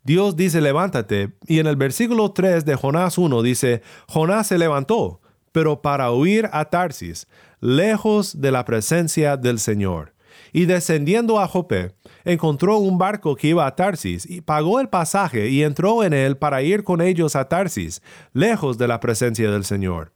Dios 0.03 0.35
dice 0.35 0.61
levántate, 0.61 1.33
y 1.45 1.59
en 1.59 1.67
el 1.67 1.75
versículo 1.75 2.31
3 2.31 2.65
de 2.65 2.75
Jonás 2.75 3.17
1 3.17 3.41
dice, 3.43 3.83
Jonás 4.07 4.47
se 4.47 4.57
levantó, 4.57 5.21
pero 5.51 5.81
para 5.81 6.11
huir 6.11 6.49
a 6.51 6.65
Tarsis, 6.65 7.27
lejos 7.59 8.41
de 8.41 8.51
la 8.51 8.65
presencia 8.65 9.37
del 9.37 9.59
Señor. 9.59 10.13
Y 10.53 10.65
descendiendo 10.65 11.39
a 11.39 11.47
Jope, 11.47 11.93
encontró 12.25 12.77
un 12.77 12.97
barco 12.97 13.35
que 13.35 13.49
iba 13.49 13.65
a 13.65 13.75
Tarsis, 13.75 14.25
y 14.29 14.41
pagó 14.41 14.79
el 14.79 14.89
pasaje 14.89 15.49
y 15.49 15.63
entró 15.63 16.03
en 16.03 16.13
él 16.13 16.35
para 16.37 16.63
ir 16.63 16.83
con 16.83 16.99
ellos 16.99 17.35
a 17.35 17.47
Tarsis, 17.47 18.01
lejos 18.33 18.77
de 18.77 18.87
la 18.87 18.99
presencia 18.99 19.51
del 19.51 19.65
Señor. 19.65 20.11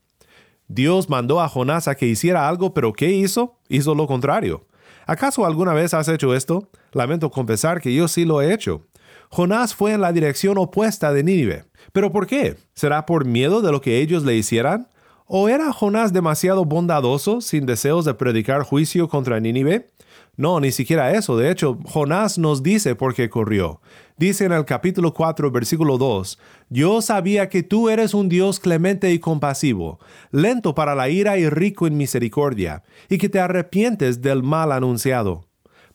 Dios 0.67 1.09
mandó 1.09 1.41
a 1.41 1.47
Jonás 1.49 1.87
a 1.87 1.95
que 1.95 2.07
hiciera 2.07 2.49
algo, 2.49 2.73
pero 2.73 2.91
¿qué 2.91 3.11
hizo? 3.11 3.59
Hizo 3.69 3.93
lo 3.93 4.07
contrario. 4.07 4.65
¿Acaso 5.05 5.45
alguna 5.45 5.73
vez 5.73 5.93
has 5.93 6.07
hecho 6.07 6.33
esto? 6.33 6.69
Lamento 6.91 7.29
confesar 7.29 7.81
que 7.81 7.93
yo 7.93 8.07
sí 8.07 8.25
lo 8.25 8.41
he 8.41 8.53
hecho. 8.53 8.81
Jonás 9.29 9.75
fue 9.75 9.93
en 9.93 10.01
la 10.01 10.11
dirección 10.11 10.57
opuesta 10.57 11.13
de 11.13 11.23
Nínive. 11.23 11.65
¿Pero 11.91 12.11
por 12.11 12.27
qué? 12.27 12.57
¿Será 12.73 13.05
por 13.05 13.25
miedo 13.25 13.61
de 13.61 13.71
lo 13.71 13.81
que 13.81 13.99
ellos 14.01 14.23
le 14.23 14.35
hicieran? 14.35 14.87
¿O 15.27 15.49
era 15.49 15.73
Jonás 15.73 16.13
demasiado 16.13 16.65
bondadoso, 16.65 17.41
sin 17.41 17.65
deseos 17.65 18.05
de 18.05 18.13
predicar 18.13 18.63
juicio 18.63 19.07
contra 19.07 19.39
Nínive? 19.39 19.91
No, 20.37 20.59
ni 20.59 20.71
siquiera 20.71 21.11
eso. 21.11 21.37
De 21.37 21.49
hecho, 21.49 21.79
Jonás 21.85 22.37
nos 22.37 22.61
dice 22.61 22.95
por 22.95 23.13
qué 23.13 23.29
corrió. 23.29 23.81
Dice 24.17 24.45
en 24.45 24.53
el 24.53 24.63
capítulo 24.63 25.13
4, 25.13 25.51
versículo 25.51 25.97
2, 25.97 26.39
Yo 26.69 27.01
sabía 27.01 27.49
que 27.49 27.63
tú 27.63 27.89
eres 27.89 28.13
un 28.13 28.29
Dios 28.29 28.61
clemente 28.61 29.11
y 29.11 29.19
compasivo, 29.19 29.99
lento 30.31 30.73
para 30.73 30.95
la 30.95 31.09
ira 31.09 31.37
y 31.37 31.49
rico 31.49 31.85
en 31.85 31.97
misericordia, 31.97 32.83
y 33.09 33.17
que 33.17 33.27
te 33.27 33.41
arrepientes 33.41 34.21
del 34.21 34.41
mal 34.41 34.71
anunciado. 34.71 35.49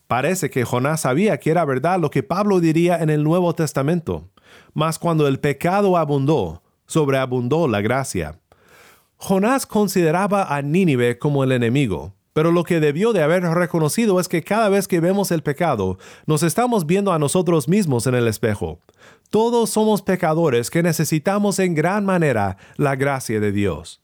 Parece 0.05 0.51
que 0.51 0.65
Jonás 0.65 1.01
sabía 1.01 1.39
que 1.39 1.49
era 1.49 1.65
verdad 1.65 1.99
lo 1.99 2.11
que 2.11 2.21
Pablo 2.21 2.59
diría 2.59 3.01
en 3.01 3.09
el 3.09 3.23
Nuevo 3.23 3.55
Testamento. 3.55 4.29
Mas 4.75 4.99
cuando 4.99 5.27
el 5.27 5.39
pecado 5.39 5.97
abundó, 5.97 6.61
sobreabundó 6.85 7.67
la 7.67 7.81
gracia. 7.81 8.39
Jonás 9.17 9.65
consideraba 9.65 10.55
a 10.55 10.61
Nínive 10.61 11.17
como 11.17 11.43
el 11.43 11.51
enemigo, 11.51 12.13
pero 12.33 12.51
lo 12.51 12.63
que 12.63 12.79
debió 12.79 13.13
de 13.13 13.23
haber 13.23 13.43
reconocido 13.43 14.19
es 14.19 14.27
que 14.27 14.43
cada 14.43 14.69
vez 14.69 14.87
que 14.87 14.99
vemos 14.99 15.31
el 15.31 15.43
pecado, 15.43 15.97
nos 16.25 16.43
estamos 16.43 16.85
viendo 16.85 17.11
a 17.11 17.19
nosotros 17.19 17.67
mismos 17.67 18.07
en 18.07 18.15
el 18.15 18.27
espejo. 18.27 18.79
Todos 19.29 19.69
somos 19.69 20.01
pecadores 20.01 20.69
que 20.69 20.83
necesitamos 20.83 21.59
en 21.59 21.75
gran 21.75 22.05
manera 22.05 22.57
la 22.77 22.95
gracia 22.95 23.39
de 23.39 23.51
Dios. 23.51 24.01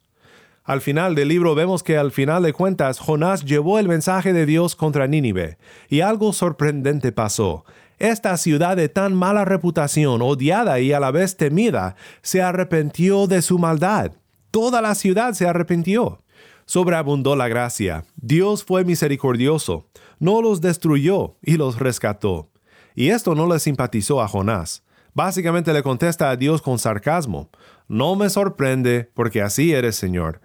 Al 0.63 0.81
final 0.81 1.15
del 1.15 1.29
libro 1.29 1.55
vemos 1.55 1.81
que 1.81 1.97
al 1.97 2.11
final 2.11 2.43
de 2.43 2.51
cuentas 2.51 2.99
Jonás 2.99 3.45
llevó 3.45 3.79
el 3.79 3.87
mensaje 3.87 4.33
de 4.33 4.45
Dios 4.45 4.75
contra 4.75 5.07
Nínive, 5.07 5.57
y 5.87 6.01
algo 6.01 6.33
sorprendente 6.33 7.13
pasó. 7.13 7.63
Esta 7.99 8.35
ciudad 8.35 8.75
de 8.75 8.89
tan 8.89 9.15
mala 9.15 9.45
reputación, 9.45 10.21
odiada 10.21 10.81
y 10.81 10.91
a 10.91 10.99
la 10.99 11.11
vez 11.11 11.37
temida, 11.37 11.95
se 12.21 12.41
arrepintió 12.41 13.27
de 13.27 13.41
su 13.41 13.57
maldad. 13.57 14.11
Toda 14.51 14.81
la 14.81 14.93
ciudad 14.93 15.33
se 15.33 15.47
arrepintió 15.47 16.21
sobreabundó 16.67 17.35
la 17.35 17.47
gracia. 17.47 18.05
Dios 18.17 18.63
fue 18.63 18.85
misericordioso, 18.85 19.87
no 20.19 20.43
los 20.43 20.61
destruyó 20.61 21.37
y 21.41 21.57
los 21.57 21.79
rescató. 21.79 22.51
Y 22.93 23.09
esto 23.09 23.33
no 23.33 23.47
le 23.47 23.59
simpatizó 23.59 24.21
a 24.21 24.27
Jonás. 24.27 24.83
Básicamente 25.13 25.73
le 25.73 25.81
contesta 25.81 26.29
a 26.29 26.35
Dios 26.35 26.61
con 26.61 26.77
sarcasmo. 26.77 27.49
No 27.87 28.15
me 28.15 28.29
sorprende, 28.29 29.09
porque 29.15 29.41
así 29.41 29.73
eres, 29.73 29.95
Señor. 29.95 30.41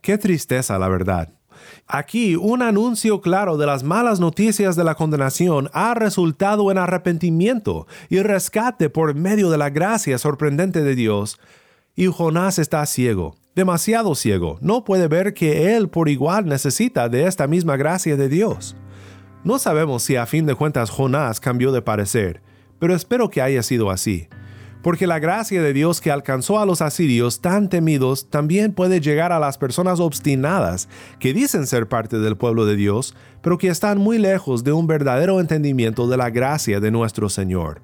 Qué 0.00 0.16
tristeza, 0.16 0.78
la 0.78 0.88
verdad. 0.88 1.32
Aquí 1.86 2.36
un 2.36 2.62
anuncio 2.62 3.20
claro 3.20 3.56
de 3.56 3.66
las 3.66 3.82
malas 3.82 4.20
noticias 4.20 4.76
de 4.76 4.84
la 4.84 4.94
condenación 4.94 5.68
ha 5.72 5.94
resultado 5.94 6.70
en 6.70 6.78
arrepentimiento 6.78 7.86
y 8.08 8.20
rescate 8.20 8.90
por 8.90 9.14
medio 9.14 9.50
de 9.50 9.58
la 9.58 9.70
gracia 9.70 10.18
sorprendente 10.18 10.82
de 10.82 10.94
Dios. 10.94 11.40
Y 11.96 12.06
Jonás 12.06 12.58
está 12.58 12.86
ciego 12.86 13.34
demasiado 13.58 14.14
ciego, 14.14 14.56
no 14.60 14.84
puede 14.84 15.08
ver 15.08 15.34
que 15.34 15.74
él 15.74 15.88
por 15.88 16.08
igual 16.08 16.46
necesita 16.46 17.08
de 17.08 17.26
esta 17.26 17.48
misma 17.48 17.76
gracia 17.76 18.16
de 18.16 18.28
Dios. 18.28 18.76
No 19.42 19.58
sabemos 19.58 20.04
si 20.04 20.14
a 20.14 20.26
fin 20.26 20.46
de 20.46 20.54
cuentas 20.54 20.90
Jonás 20.90 21.40
cambió 21.40 21.72
de 21.72 21.82
parecer, 21.82 22.40
pero 22.78 22.94
espero 22.94 23.30
que 23.30 23.42
haya 23.42 23.64
sido 23.64 23.90
así, 23.90 24.28
porque 24.80 25.08
la 25.08 25.18
gracia 25.18 25.60
de 25.60 25.72
Dios 25.72 26.00
que 26.00 26.12
alcanzó 26.12 26.60
a 26.60 26.66
los 26.66 26.80
asirios 26.82 27.40
tan 27.40 27.68
temidos 27.68 28.30
también 28.30 28.72
puede 28.72 29.00
llegar 29.00 29.32
a 29.32 29.40
las 29.40 29.58
personas 29.58 29.98
obstinadas 29.98 30.88
que 31.18 31.34
dicen 31.34 31.66
ser 31.66 31.88
parte 31.88 32.20
del 32.20 32.36
pueblo 32.36 32.64
de 32.64 32.76
Dios, 32.76 33.16
pero 33.42 33.58
que 33.58 33.66
están 33.66 33.98
muy 33.98 34.18
lejos 34.18 34.62
de 34.62 34.70
un 34.70 34.86
verdadero 34.86 35.40
entendimiento 35.40 36.06
de 36.06 36.16
la 36.16 36.30
gracia 36.30 36.78
de 36.78 36.92
nuestro 36.92 37.28
Señor. 37.28 37.82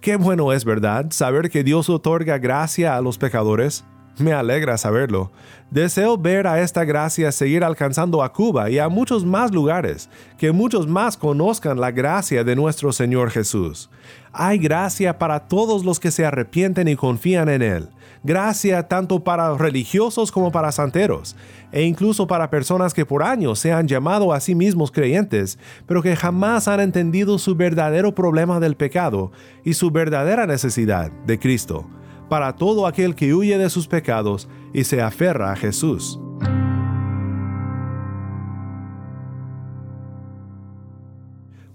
Qué 0.00 0.16
bueno 0.16 0.52
es, 0.52 0.64
¿verdad?, 0.64 1.06
saber 1.12 1.50
que 1.50 1.62
Dios 1.62 1.88
otorga 1.88 2.38
gracia 2.38 2.96
a 2.96 3.00
los 3.00 3.16
pecadores, 3.16 3.84
me 4.18 4.32
alegra 4.32 4.76
saberlo. 4.78 5.30
Deseo 5.70 6.18
ver 6.18 6.46
a 6.46 6.60
esta 6.60 6.84
gracia 6.84 7.32
seguir 7.32 7.64
alcanzando 7.64 8.22
a 8.22 8.32
Cuba 8.32 8.68
y 8.68 8.78
a 8.78 8.88
muchos 8.88 9.24
más 9.24 9.52
lugares, 9.52 10.10
que 10.36 10.52
muchos 10.52 10.86
más 10.86 11.16
conozcan 11.16 11.80
la 11.80 11.90
gracia 11.90 12.44
de 12.44 12.54
nuestro 12.54 12.92
Señor 12.92 13.30
Jesús. 13.30 13.88
Hay 14.32 14.58
gracia 14.58 15.18
para 15.18 15.40
todos 15.40 15.84
los 15.84 15.98
que 15.98 16.10
se 16.10 16.26
arrepienten 16.26 16.88
y 16.88 16.96
confían 16.96 17.48
en 17.48 17.62
Él. 17.62 17.88
gracia 18.24 18.86
tanto 18.86 19.24
para 19.24 19.56
religiosos 19.56 20.30
como 20.30 20.52
para 20.52 20.70
santeros, 20.70 21.34
e 21.72 21.82
incluso 21.82 22.26
para 22.26 22.50
personas 22.50 22.94
que 22.94 23.04
por 23.04 23.22
años 23.22 23.58
se 23.58 23.72
han 23.72 23.88
llamado 23.88 24.32
a 24.32 24.40
sí 24.40 24.54
mismos 24.54 24.92
creyentes, 24.92 25.58
pero 25.86 26.02
que 26.02 26.14
jamás 26.14 26.68
han 26.68 26.80
entendido 26.80 27.38
su 27.38 27.56
verdadero 27.56 28.14
problema 28.14 28.60
del 28.60 28.76
pecado 28.76 29.32
y 29.64 29.74
su 29.74 29.90
verdadera 29.90 30.46
necesidad 30.46 31.10
de 31.26 31.38
Cristo, 31.38 31.86
para 32.32 32.56
todo 32.56 32.86
aquel 32.86 33.14
que 33.14 33.34
huye 33.34 33.58
de 33.58 33.68
sus 33.68 33.86
pecados 33.86 34.48
y 34.72 34.84
se 34.84 35.02
aferra 35.02 35.52
a 35.52 35.54
Jesús. 35.54 36.18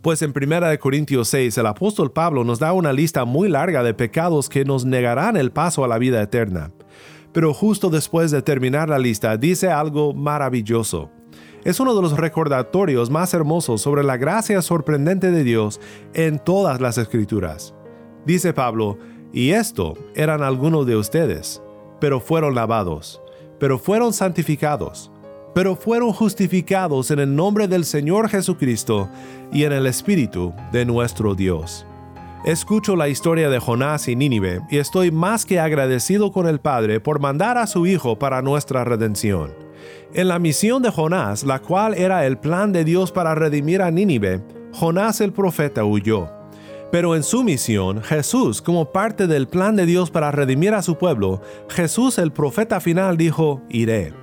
Pues 0.02 0.24
en 0.24 0.34
1 0.36 0.80
Corintios 0.80 1.28
6 1.28 1.60
el 1.60 1.68
apóstol 1.68 2.12
Pablo 2.12 2.44
nos 2.44 2.58
da 2.58 2.74
una 2.74 2.92
lista 2.92 3.24
muy 3.24 3.50
larga 3.50 3.84
de 3.84 3.94
pecados 3.94 4.50
que 4.50 4.66
nos 4.66 4.84
negarán 4.84 5.38
el 5.38 5.52
paso 5.52 5.86
a 5.86 5.88
la 5.88 6.00
vida 6.00 6.24
eterna. 6.24 6.72
Pero 7.34 7.54
justo 7.54 7.92
después 7.92 8.32
de 8.32 8.42
terminar 8.42 8.90
la 8.90 8.98
lista 8.98 9.38
dice 9.38 9.70
algo 9.70 10.16
maravilloso. 10.16 11.12
Es 11.66 11.80
uno 11.80 11.94
de 11.94 12.02
los 12.02 12.18
recordatorios 12.18 13.12
más 13.12 13.32
hermosos 13.36 13.80
sobre 13.80 14.04
la 14.04 14.18
gracia 14.18 14.64
sorprendente 14.64 15.30
de 15.30 15.44
Dios 15.44 15.80
en 16.16 16.40
todas 16.40 16.82
las 16.82 16.98
escrituras. 16.98 17.76
Dice 18.26 18.54
Pablo, 18.54 18.98
y 19.34 19.52
esto 19.52 19.96
eran 20.16 20.42
algunos 20.42 20.86
de 20.86 20.96
ustedes, 20.96 21.62
pero 22.00 22.20
fueron 22.20 22.56
lavados, 22.56 23.22
pero 23.60 23.78
fueron 23.80 24.14
santificados, 24.14 25.12
pero 25.54 25.76
fueron 25.76 26.14
justificados 26.14 27.12
en 27.12 27.20
el 27.20 27.36
nombre 27.36 27.68
del 27.68 27.86
Señor 27.86 28.30
Jesucristo 28.30 29.10
y 29.52 29.64
en 29.64 29.74
el 29.74 29.88
Espíritu 29.88 30.54
de 30.72 30.86
nuestro 30.86 31.36
Dios. 31.36 31.86
Escucho 32.46 32.96
la 32.96 33.10
historia 33.10 33.50
de 33.50 33.60
Jonás 33.60 34.08
y 34.08 34.16
Nínive 34.16 34.62
y 34.70 34.78
estoy 34.78 35.12
más 35.12 35.46
que 35.46 35.60
agradecido 35.60 36.32
con 36.32 36.48
el 36.48 36.60
Padre 36.60 37.00
por 37.00 37.20
mandar 37.20 37.58
a 37.58 37.68
su 37.68 37.86
Hijo 37.88 38.18
para 38.18 38.42
nuestra 38.42 38.84
redención. 38.84 39.52
En 40.14 40.28
la 40.28 40.40
misión 40.40 40.82
de 40.82 40.92
Jonás, 40.92 41.44
la 41.44 41.60
cual 41.60 41.94
era 41.96 42.26
el 42.26 42.38
plan 42.38 42.72
de 42.72 42.86
Dios 42.86 43.12
para 43.12 43.36
redimir 43.36 43.82
a 43.82 43.92
Nínive, 43.92 44.42
Jonás 44.72 45.20
el 45.22 45.34
profeta 45.34 45.84
huyó. 45.84 46.37
Pero 46.92 47.16
en 47.16 47.24
su 47.24 47.44
misión, 47.44 48.02
Jesús, 48.02 48.62
como 48.62 48.92
parte 48.92 49.28
del 49.28 49.48
plan 49.48 49.76
de 49.76 49.86
Dios 49.86 50.10
para 50.10 50.32
redimir 50.32 50.74
a 50.74 50.82
su 50.82 50.98
pueblo, 50.98 51.42
Jesús 51.70 52.18
el 52.18 52.32
profeta 52.32 52.80
final 52.80 53.18
dijo, 53.18 53.62
iré. 53.70 54.14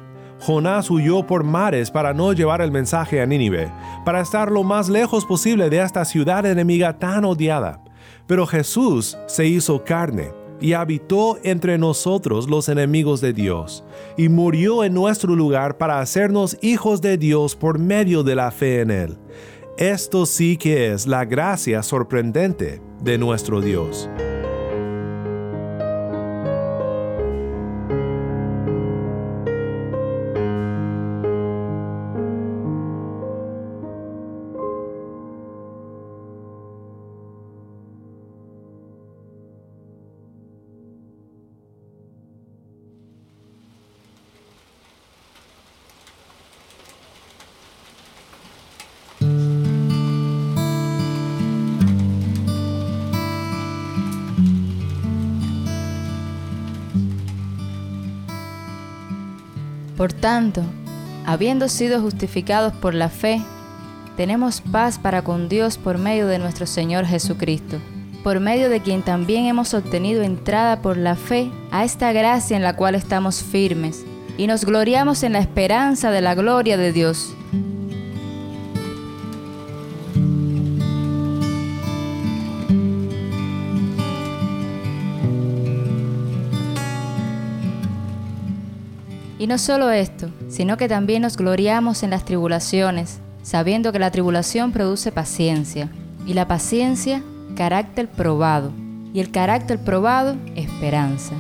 Jonás 0.40 0.90
huyó 0.90 1.27
por 1.27 1.44
mares 1.44 1.90
para 1.90 2.12
no 2.12 2.33
llevar 2.33 2.61
el 2.61 2.70
mensaje 2.70 3.20
a 3.20 3.27
Nínive, 3.27 3.70
para 4.05 4.20
estar 4.20 4.50
lo 4.50 4.62
más 4.62 4.88
lejos 4.88 5.24
posible 5.24 5.70
de 5.70 5.81
esta 5.81 6.05
ciudad 6.05 6.44
enemiga 6.46 6.98
tan 6.98 7.24
odiada. 7.24 7.83
Pero 8.27 8.46
Jesús 8.46 9.16
se 9.27 9.46
hizo 9.46 9.85
carne 9.85 10.33
y 10.61 10.72
habitó 10.72 11.38
entre 11.42 11.79
nosotros 11.79 12.48
los 12.48 12.68
enemigos 12.68 13.20
de 13.20 13.33
Dios, 13.33 13.85
y 14.16 14.29
murió 14.29 14.85
en 14.85 14.94
nuestro 14.94 15.35
lugar 15.35 15.77
para 15.77 16.00
hacernos 16.00 16.57
hijos 16.62 17.03
de 17.03 17.18
Dios 17.18 17.55
por 17.57 17.79
medio 17.79 18.22
de 18.22 18.35
la 18.35 18.50
fe 18.50 18.81
en 18.81 18.90
Él. 18.90 19.18
Esto 19.76 20.24
sí 20.24 20.56
que 20.56 20.92
es 20.92 21.08
la 21.08 21.24
gracia 21.24 21.82
sorprendente 21.82 22.80
de 23.02 23.18
nuestro 23.18 23.60
Dios. 23.60 24.08
Tanto, 60.24 60.62
habiendo 61.26 61.68
sido 61.68 62.00
justificados 62.00 62.72
por 62.72 62.94
la 62.94 63.10
fe, 63.10 63.42
tenemos 64.16 64.62
paz 64.62 64.98
para 64.98 65.20
con 65.20 65.50
Dios 65.50 65.76
por 65.76 65.98
medio 65.98 66.26
de 66.26 66.38
nuestro 66.38 66.64
Señor 66.64 67.04
Jesucristo, 67.04 67.76
por 68.22 68.40
medio 68.40 68.70
de 68.70 68.80
quien 68.80 69.02
también 69.02 69.44
hemos 69.44 69.74
obtenido 69.74 70.22
entrada 70.22 70.80
por 70.80 70.96
la 70.96 71.14
fe 71.14 71.50
a 71.70 71.84
esta 71.84 72.10
gracia 72.14 72.56
en 72.56 72.62
la 72.62 72.74
cual 72.74 72.94
estamos 72.94 73.42
firmes, 73.42 74.06
y 74.38 74.46
nos 74.46 74.64
gloriamos 74.64 75.24
en 75.24 75.34
la 75.34 75.40
esperanza 75.40 76.10
de 76.10 76.22
la 76.22 76.34
gloria 76.34 76.78
de 76.78 76.94
Dios. 76.94 77.34
Y 89.44 89.46
no 89.46 89.59
solo 89.59 89.90
esto, 89.90 90.30
sino 90.48 90.78
que 90.78 90.88
también 90.88 91.20
nos 91.20 91.37
gloriamos 91.37 92.02
en 92.02 92.09
las 92.09 92.24
tribulaciones, 92.24 93.18
sabiendo 93.42 93.92
que 93.92 93.98
la 93.98 94.11
tribulación 94.11 94.72
produce 94.72 95.12
paciencia, 95.12 95.90
y 96.24 96.33
la 96.33 96.48
paciencia, 96.48 97.22
carácter 97.54 98.09
probado, 98.09 98.72
y 99.12 99.20
el 99.20 99.30
carácter 99.30 99.78
probado, 99.78 100.37
esperanza. 100.57 101.35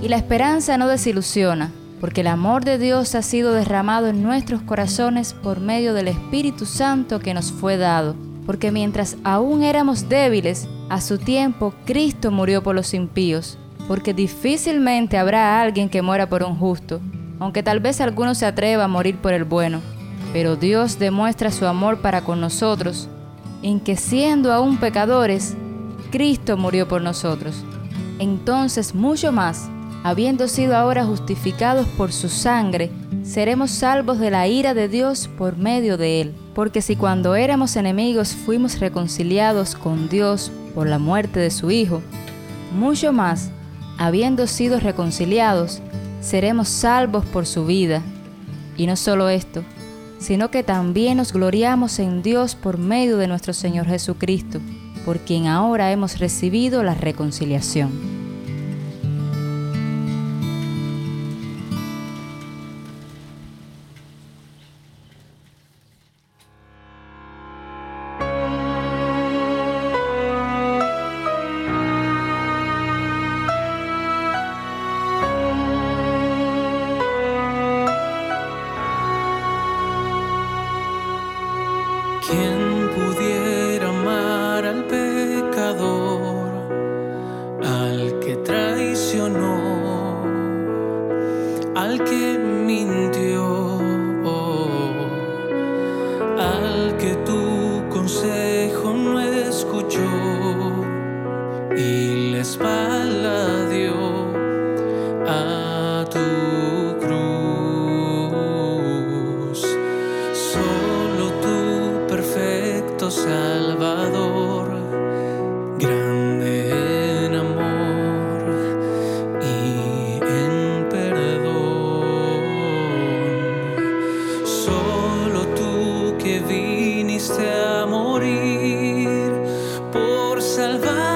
Y 0.00 0.08
la 0.08 0.16
esperanza 0.16 0.78
no 0.78 0.88
desilusiona, 0.88 1.70
porque 2.00 2.22
el 2.22 2.28
amor 2.28 2.64
de 2.64 2.78
Dios 2.78 3.14
ha 3.14 3.20
sido 3.20 3.52
derramado 3.52 4.06
en 4.06 4.22
nuestros 4.22 4.62
corazones 4.62 5.34
por 5.34 5.60
medio 5.60 5.92
del 5.92 6.08
Espíritu 6.08 6.64
Santo 6.64 7.20
que 7.20 7.34
nos 7.34 7.52
fue 7.52 7.76
dado, 7.76 8.16
porque 8.46 8.72
mientras 8.72 9.18
aún 9.22 9.62
éramos 9.62 10.08
débiles, 10.08 10.66
a 10.88 11.02
su 11.02 11.18
tiempo 11.18 11.74
Cristo 11.84 12.30
murió 12.30 12.62
por 12.62 12.74
los 12.74 12.94
impíos 12.94 13.58
porque 13.86 14.14
difícilmente 14.14 15.18
habrá 15.18 15.60
alguien 15.60 15.88
que 15.88 16.02
muera 16.02 16.28
por 16.28 16.42
un 16.42 16.56
justo, 16.56 17.00
aunque 17.38 17.62
tal 17.62 17.80
vez 17.80 18.00
alguno 18.00 18.34
se 18.34 18.46
atreva 18.46 18.84
a 18.84 18.88
morir 18.88 19.16
por 19.18 19.32
el 19.32 19.44
bueno. 19.44 19.80
Pero 20.32 20.56
Dios 20.56 20.98
demuestra 20.98 21.50
su 21.50 21.66
amor 21.66 22.00
para 22.00 22.22
con 22.22 22.40
nosotros, 22.40 23.08
en 23.62 23.80
que 23.80 23.96
siendo 23.96 24.52
aún 24.52 24.78
pecadores, 24.78 25.56
Cristo 26.10 26.56
murió 26.56 26.88
por 26.88 27.02
nosotros. 27.02 27.64
Entonces 28.18 28.94
mucho 28.94 29.32
más, 29.32 29.68
habiendo 30.02 30.48
sido 30.48 30.76
ahora 30.76 31.04
justificados 31.04 31.86
por 31.88 32.12
su 32.12 32.28
sangre, 32.28 32.90
seremos 33.22 33.70
salvos 33.70 34.18
de 34.18 34.30
la 34.30 34.46
ira 34.46 34.74
de 34.74 34.88
Dios 34.88 35.28
por 35.38 35.56
medio 35.56 35.96
de 35.96 36.20
él. 36.20 36.34
Porque 36.54 36.82
si 36.82 36.94
cuando 36.94 37.34
éramos 37.34 37.74
enemigos 37.76 38.34
fuimos 38.34 38.78
reconciliados 38.78 39.74
con 39.74 40.08
Dios 40.08 40.52
por 40.74 40.86
la 40.88 40.98
muerte 40.98 41.40
de 41.40 41.50
su 41.50 41.70
Hijo, 41.70 42.00
mucho 42.76 43.12
más, 43.12 43.50
habiendo 43.98 44.46
sido 44.46 44.80
reconciliados, 44.80 45.80
seremos 46.20 46.68
salvos 46.68 47.24
por 47.24 47.46
su 47.46 47.66
vida. 47.66 48.02
Y 48.76 48.86
no 48.86 48.96
solo 48.96 49.28
esto, 49.28 49.62
sino 50.18 50.50
que 50.50 50.62
también 50.62 51.18
nos 51.18 51.32
gloriamos 51.32 51.98
en 51.98 52.22
Dios 52.22 52.54
por 52.54 52.78
medio 52.78 53.18
de 53.18 53.28
nuestro 53.28 53.52
Señor 53.52 53.86
Jesucristo, 53.86 54.60
por 55.04 55.18
quien 55.18 55.46
ahora 55.46 55.92
hemos 55.92 56.18
recibido 56.18 56.82
la 56.82 56.94
reconciliación. 56.94 58.13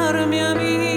Salvarme 0.09 0.41
a 0.41 0.55
mí, 0.55 0.88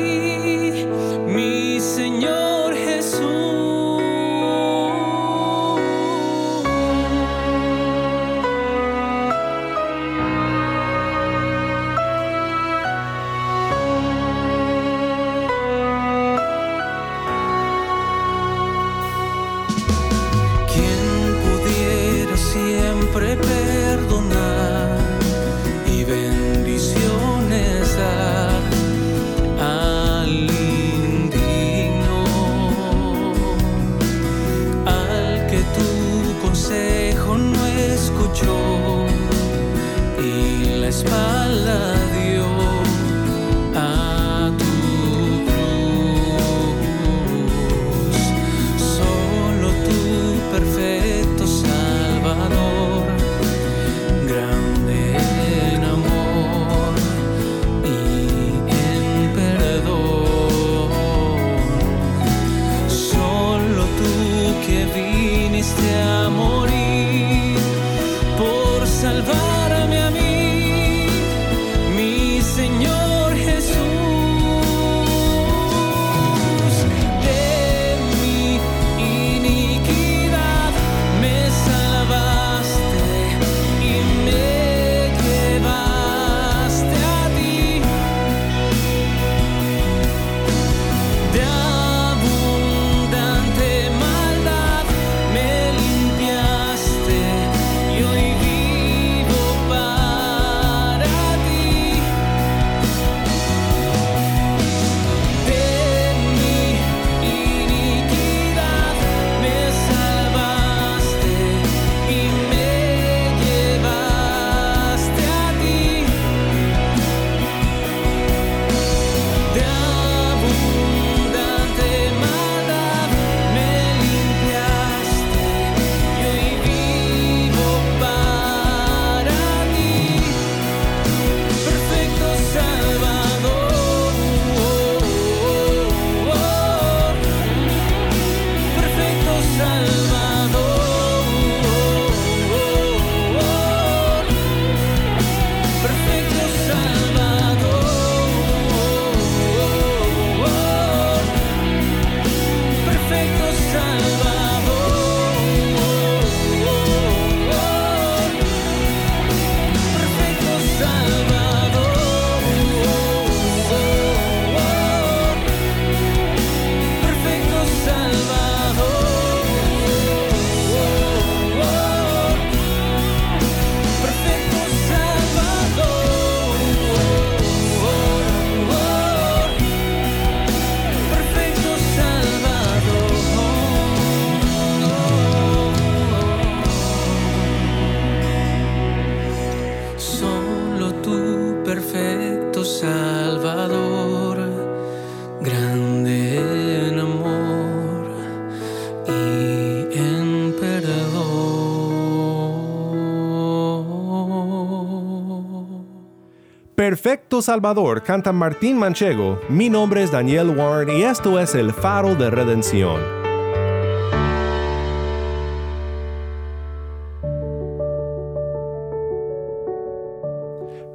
Salvador 207.41 208.03
canta 208.03 208.31
Martín 208.31 208.77
Manchego. 208.77 209.39
Mi 209.49 209.69
nombre 209.69 210.03
es 210.03 210.11
Daniel 210.11 210.49
Warren 210.49 210.97
y 210.97 211.03
esto 211.03 211.39
es 211.39 211.55
El 211.55 211.73
Faro 211.73 212.15
de 212.15 212.29
Redención. 212.29 212.99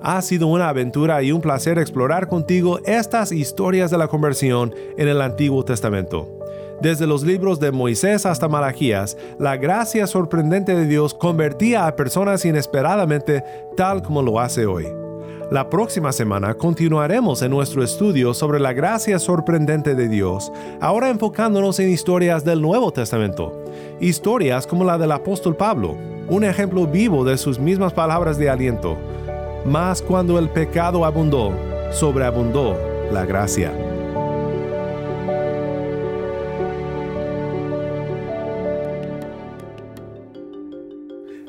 Ha 0.02 0.22
sido 0.22 0.46
una 0.46 0.68
aventura 0.68 1.22
y 1.22 1.32
un 1.32 1.40
placer 1.40 1.78
explorar 1.78 2.28
contigo 2.28 2.78
estas 2.84 3.32
historias 3.32 3.90
de 3.90 3.98
la 3.98 4.06
conversión 4.06 4.74
en 4.96 5.08
el 5.08 5.20
Antiguo 5.20 5.64
Testamento. 5.64 6.28
Desde 6.80 7.06
los 7.06 7.22
libros 7.22 7.58
de 7.58 7.72
Moisés 7.72 8.26
hasta 8.26 8.48
Malaquías, 8.48 9.16
la 9.38 9.56
gracia 9.56 10.06
sorprendente 10.06 10.74
de 10.76 10.86
Dios 10.86 11.14
convertía 11.14 11.86
a 11.86 11.96
personas 11.96 12.44
inesperadamente 12.44 13.42
tal 13.76 14.02
como 14.02 14.22
lo 14.22 14.38
hace 14.38 14.66
hoy. 14.66 14.86
La 15.50 15.70
próxima 15.70 16.10
semana 16.10 16.54
continuaremos 16.54 17.40
en 17.40 17.52
nuestro 17.52 17.84
estudio 17.84 18.34
sobre 18.34 18.58
la 18.58 18.72
gracia 18.72 19.20
sorprendente 19.20 19.94
de 19.94 20.08
Dios, 20.08 20.50
ahora 20.80 21.08
enfocándonos 21.08 21.78
en 21.78 21.92
historias 21.92 22.44
del 22.44 22.60
Nuevo 22.60 22.92
Testamento. 22.92 23.52
Historias 24.00 24.66
como 24.66 24.82
la 24.84 24.98
del 24.98 25.12
apóstol 25.12 25.54
Pablo, 25.54 25.96
un 26.28 26.42
ejemplo 26.42 26.88
vivo 26.88 27.24
de 27.24 27.38
sus 27.38 27.60
mismas 27.60 27.92
palabras 27.92 28.38
de 28.38 28.50
aliento. 28.50 28.96
Mas 29.64 30.02
cuando 30.02 30.36
el 30.40 30.48
pecado 30.48 31.04
abundó, 31.04 31.52
sobreabundó 31.92 32.76
la 33.12 33.24
gracia. 33.24 33.85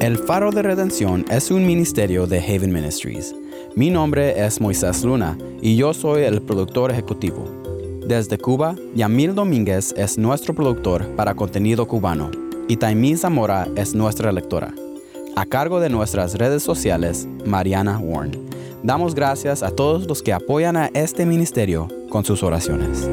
El 0.00 0.18
Faro 0.18 0.52
de 0.52 0.62
Redención 0.62 1.24
es 1.28 1.50
un 1.50 1.66
ministerio 1.66 2.28
de 2.28 2.38
Haven 2.38 2.72
Ministries. 2.72 3.34
Mi 3.74 3.90
nombre 3.90 4.46
es 4.46 4.60
Moisés 4.60 5.02
Luna 5.02 5.36
y 5.60 5.74
yo 5.76 5.92
soy 5.92 6.22
el 6.22 6.42
productor 6.42 6.92
ejecutivo. 6.92 7.55
Desde 8.06 8.38
Cuba, 8.38 8.76
Yamil 8.94 9.34
Domínguez 9.34 9.92
es 9.96 10.16
nuestro 10.16 10.54
productor 10.54 11.08
para 11.16 11.34
contenido 11.34 11.88
cubano 11.88 12.30
y 12.68 12.76
Taimí 12.76 13.16
Zamora 13.16 13.66
es 13.74 13.96
nuestra 13.96 14.30
lectora. 14.30 14.72
A 15.34 15.44
cargo 15.44 15.80
de 15.80 15.88
nuestras 15.88 16.34
redes 16.34 16.62
sociales, 16.62 17.26
Mariana 17.44 17.98
Warren. 17.98 18.46
Damos 18.84 19.16
gracias 19.16 19.64
a 19.64 19.72
todos 19.72 20.06
los 20.06 20.22
que 20.22 20.32
apoyan 20.32 20.76
a 20.76 20.86
este 20.94 21.26
ministerio 21.26 21.88
con 22.08 22.24
sus 22.24 22.44
oraciones. 22.44 23.10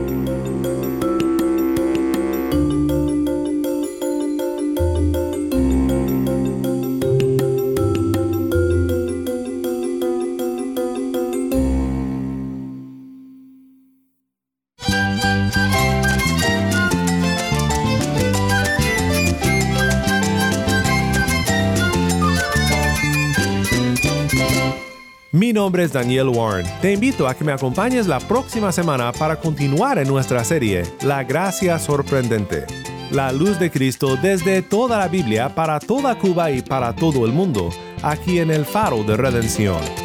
Daniel 25.94 26.28
Warren. 26.28 26.66
Te 26.82 26.92
invito 26.92 27.28
a 27.28 27.36
que 27.36 27.46
me 27.46 27.54
acompañes 27.54 28.08
la 28.08 28.20
próxima 28.20 28.74
semana 28.74 29.14
para 29.14 29.38
continuar 29.38 29.98
en 30.00 30.10
nuestra 30.10 30.44
serie 30.44 30.84
La 31.04 31.24
Gracia 31.24 31.80
Sorprendente. 31.80 32.66
La 33.12 33.32
luz 33.32 33.60
de 33.60 33.72
Cristo 33.72 34.18
desde 34.18 34.62
toda 34.62 34.98
la 34.98 35.08
Biblia 35.08 35.54
para 35.54 35.80
toda 35.80 36.18
Cuba 36.18 36.52
y 36.52 36.62
para 36.62 36.94
todo 36.94 37.26
el 37.26 37.32
mundo, 37.32 37.70
aquí 38.02 38.40
en 38.40 38.52
el 38.52 38.66
Faro 38.66 39.04
de 39.04 39.16
Redención. 39.16 40.03